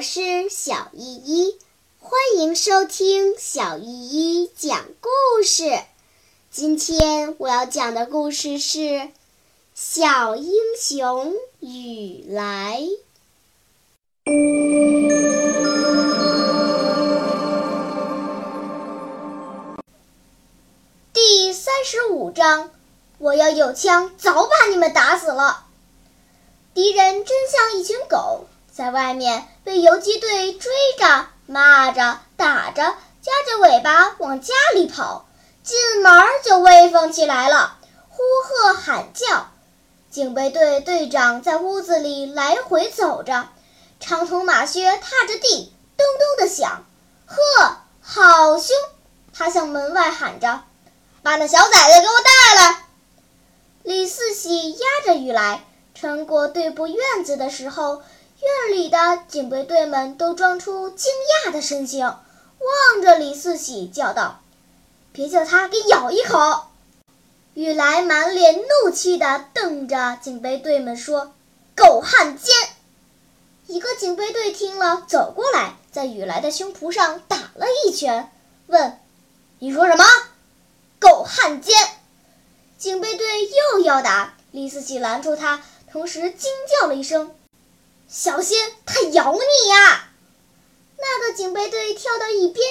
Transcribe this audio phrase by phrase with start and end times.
[0.00, 1.58] 我是小依依，
[1.98, 5.78] 欢迎收听小依依讲故事。
[6.50, 8.78] 今天我要讲的故事是
[9.74, 12.80] 《小英雄雨来》
[21.12, 22.70] 第三十五章。
[23.18, 25.66] 我要有枪，早把你们打死了。
[26.72, 28.46] 敌人真像一群狗。
[28.72, 32.82] 在外面被游击队追着、骂着、打着，
[33.20, 35.26] 夹着尾巴往家里跑，
[35.62, 37.76] 进门就威风起来了，
[38.08, 39.48] 呼喝喊叫。
[40.10, 43.48] 警备队队长在屋子里来回走着，
[44.00, 46.84] 长筒马靴踏着地，咚咚地响。
[47.26, 48.74] 呵，好凶！
[49.32, 50.62] 他向门外喊着
[51.22, 52.84] ：“把那小崽子给我带来！”
[53.84, 55.64] 李四喜压着雨来，
[55.94, 58.02] 穿过队部院子的时候。
[58.40, 61.12] 院里的警备队们都装出惊
[61.46, 64.40] 讶的神情，望着李四喜叫道
[65.12, 66.68] ：“别叫他给咬一口！”
[67.52, 71.34] 雨来满脸怒气地瞪着警备队们说
[71.76, 72.54] ：“狗汉奸！”
[73.68, 78.32] 一个警备队听了，走过来，在雨来的胸脯上打了一拳，
[78.68, 78.98] 问
[79.60, 80.04] ：“你说什么？
[80.98, 81.76] 狗汉奸！”
[82.78, 83.26] 警备队
[83.74, 87.34] 又要打，李四喜拦住他，同时惊叫了一声。
[88.12, 90.08] 小心，它咬你呀！
[90.98, 92.66] 那个警备队跳到一边，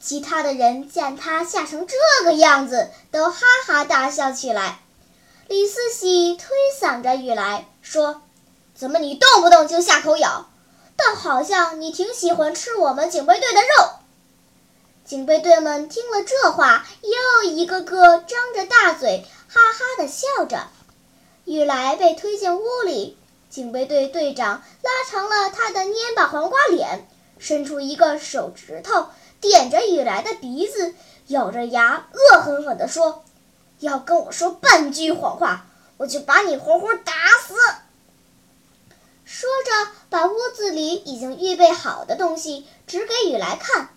[0.00, 4.80] 其他的人见他吓成这个样子，都哈哈大笑起来。
[5.46, 6.48] 李四喜推
[6.80, 8.22] 搡着雨来说
[8.74, 10.50] ：“怎么你动不动就下口咬？
[10.96, 13.90] 倒好像你挺喜欢吃我们警备队的肉。”
[15.06, 20.66] 警备队们听了这话，又一个个张着大嘴，哈哈的笑着。
[21.44, 23.16] 雨来被推进屋里。
[23.50, 29.08] 警备队队长拉长了他的蔫巴黄瓜脸，伸出一个手指头
[29.40, 30.94] 点着雨来的鼻子，
[31.26, 33.24] 咬着牙恶狠狠地说
[33.80, 35.66] ：“要跟我说半句谎话，
[35.96, 37.54] 我就把你活活打死。”
[39.26, 43.88] 说着，把屋子里已经预备好的东西指给雨来看。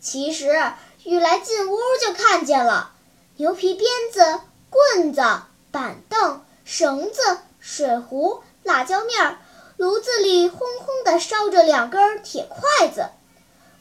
[0.00, 0.72] 其实，
[1.04, 2.92] 雨来进屋就看见了
[3.36, 5.22] 牛皮鞭子、棍子、
[5.70, 8.42] 板凳、绳子、水壶。
[8.70, 9.38] 辣椒面儿，
[9.78, 13.08] 炉子里轰轰地烧着两根铁筷子，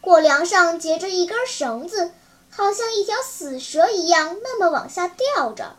[0.01, 2.11] 过梁上结着一根绳子，
[2.50, 5.75] 好像一条死蛇一样，那么往下吊着。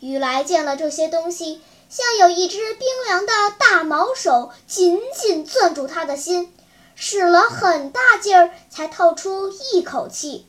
[0.00, 1.60] 雨来见了这些东西，
[1.90, 6.54] 像有一只冰凉的大毛手紧紧攥住他的心，
[6.94, 10.46] 使了很大劲儿才透出一口气。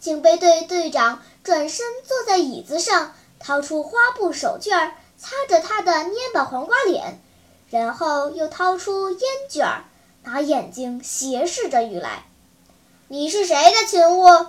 [0.00, 4.90] 警备队队长转身坐在椅子上，掏出花布手绢。
[5.18, 7.20] 擦着他的蔫巴黄瓜脸，
[7.70, 9.20] 然后又掏出烟
[9.50, 9.84] 卷儿，
[10.22, 12.24] 拿眼睛斜视着雨来。
[13.08, 14.46] 你是谁的勤务？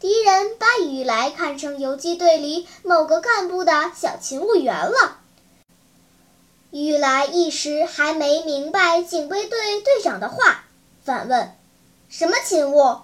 [0.00, 5.18] 敌人把雨来看成游击队里某个干部的小勤务员了。
[6.70, 10.64] 雨来一时还没明白警备队队长的话，
[11.04, 11.54] 反问
[12.08, 13.00] ：“什么勤务？”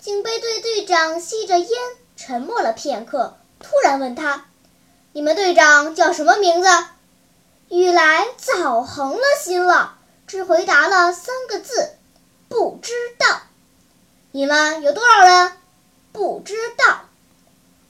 [0.00, 1.68] 警备队队长吸着烟，
[2.16, 4.46] 沉默了片刻，突然问他。
[5.18, 6.68] 你们队长叫什么名字？
[7.70, 9.96] 雨来早横了心了，
[10.28, 11.96] 只回答了三个字
[12.48, 13.40] ：“不知道。”
[14.30, 15.54] 你们有多少人？
[16.12, 17.00] 不知道。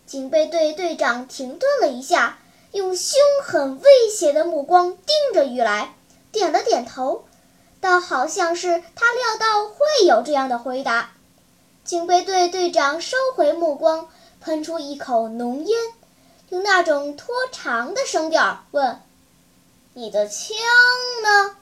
[0.06, 2.38] 警备队队长停顿了一下，
[2.72, 5.94] 用凶狠威胁的目光盯着雨来，
[6.32, 7.26] 点了点头，
[7.82, 11.10] 倒好像是他料到会有这样的回答。
[11.84, 14.08] 警备队队长收回目光，
[14.40, 15.78] 喷出一口浓烟。
[16.50, 19.02] 用那种拖长的声调问
[19.92, 20.56] ：“你的枪
[21.22, 21.56] 呢？”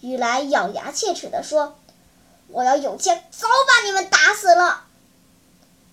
[0.00, 1.76] 雨来咬牙切齿地说
[2.48, 4.84] ：“我要有枪，早把你们打死了。”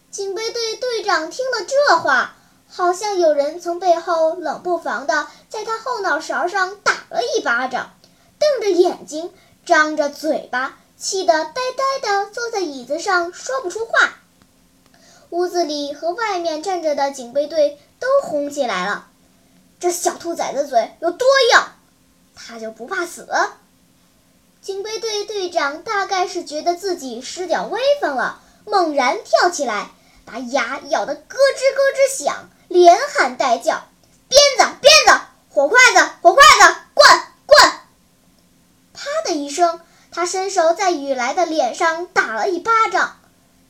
[0.09, 2.37] 警备队队长听了这话，
[2.69, 7.93] 好像有人从背后冷不防地在他后脑勺上打了一巴掌，
[8.39, 9.33] 瞪着眼睛，
[9.65, 14.15] 张着嘴巴，气得呆呆地坐在椅子上说不出话。
[15.31, 17.77] 屋子里和外面站着的警备队。
[17.99, 19.07] 都红起来了，
[19.79, 21.61] 这小兔崽子嘴有多硬，
[22.35, 23.27] 他就不怕死？
[24.61, 29.91] 警备队队长大概是觉得自己失掉威风了，猛然跳起来，
[30.25, 33.83] 把牙咬得咯吱咯吱响，连喊带叫
[34.27, 35.21] ：“鞭子，鞭子！
[35.49, 36.75] 火筷子，火筷子！
[36.93, 37.07] 棍，
[37.45, 37.71] 棍！”
[38.93, 39.79] 啪的一声，
[40.11, 43.17] 他伸手在雨来的脸上打了一巴掌，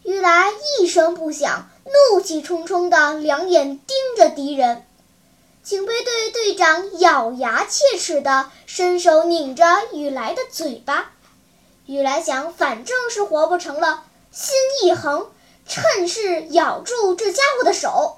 [0.04, 1.70] 雨来一声不响。
[1.88, 4.86] 怒气冲冲的两眼盯着敌人，
[5.64, 9.64] 警备队队长咬牙切齿的伸手拧着
[9.94, 11.12] 雨来的嘴巴。
[11.86, 14.54] 雨来想，反正是活不成了，心
[14.84, 15.32] 一横，
[15.66, 18.18] 趁势咬住这家伙的手。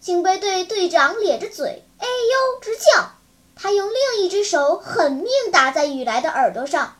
[0.00, 3.10] 警备队队长咧着嘴，哎呦直叫。
[3.56, 6.96] 他用另一只手狠命打在雨来的耳朵上，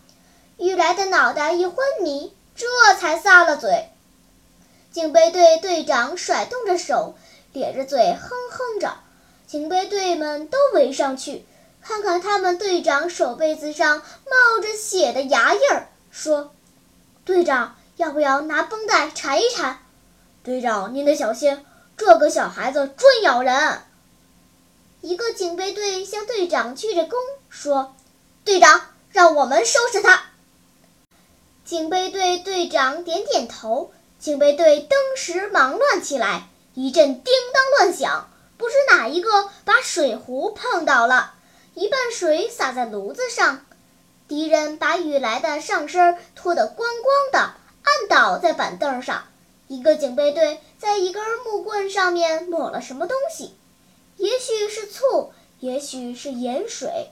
[0.56, 2.66] 雨来的脑袋一昏迷，这
[2.98, 3.90] 才撒了嘴。
[4.94, 7.16] 警备队队长甩动着手，
[7.52, 8.94] 咧着嘴哼哼着。
[9.44, 11.44] 警备队们都围上去，
[11.82, 16.54] 看看他们队长手背子上冒着血的牙印儿，说
[17.26, 19.80] ：“队长，要不要拿绷带缠一缠？”
[20.44, 21.66] 队长，您得小心，
[21.96, 23.82] 这个小孩子专咬人。
[25.00, 27.16] 一个警备队向队长鞠着躬，
[27.48, 27.96] 说
[28.46, 28.80] ：“队长，
[29.10, 30.26] 让我们收拾他。”
[31.66, 33.90] 警备队队长点点头，
[34.24, 38.30] 警备队登时忙乱起来，一阵叮当乱响。
[38.56, 41.34] 不知哪一个把水壶碰倒了，
[41.74, 43.66] 一半水洒在炉子上。
[44.26, 47.38] 敌人把雨来的上身脱得光光的，
[47.82, 49.24] 按倒在板凳上。
[49.68, 53.54] 一个警备队在一根木棍上面抹了什么东西，
[54.16, 57.10] 也许是醋，也许是盐水。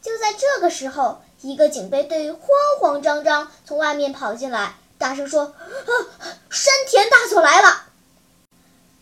[0.00, 2.40] 就在这个时候，一个警备队慌
[2.78, 5.54] 慌张张从外面跑进来，大声说：“啊，
[6.50, 7.84] 山田大佐来了！”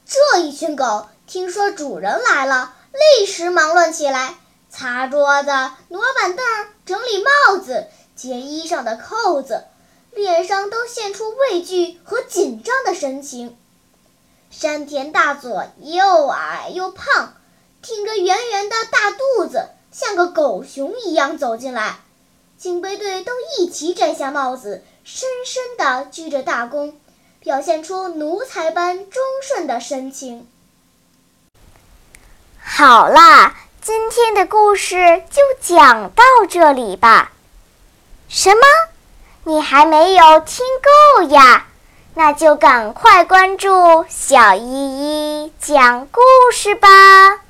[0.07, 1.09] 这一群狗。
[1.27, 2.73] 听说主人来了，
[3.19, 4.37] 立时忙乱起来，
[4.71, 5.51] 擦桌子、
[5.89, 6.47] 挪板凳、
[6.87, 9.65] 整理帽子、解衣裳的扣子，
[10.13, 13.59] 脸上都现出畏惧和紧张的神情。
[14.51, 17.35] 山田大佐又矮又胖，
[17.83, 21.99] 挺着圆圆的大肚子，像个狗熊一样走进来。
[22.57, 26.93] 警备队都一齐摘下帽子，深深地鞠着大躬，
[27.41, 30.47] 表现出奴才般忠顺的神情。
[32.63, 37.33] 好啦，今天的故事就讲到这里吧。
[38.29, 38.61] 什么？
[39.45, 40.63] 你还没有听
[41.17, 41.67] 够呀？
[42.13, 46.21] 那就赶快关注小依依讲故
[46.53, 47.41] 事吧。